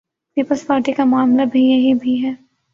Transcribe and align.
Peoples Party 0.37 0.93
کا 0.93 1.05
معاملہ 1.05 1.45
بھی 1.51 1.63
یہی 1.63 1.93
بھی 1.93 2.23
ہے۔ 2.23 2.33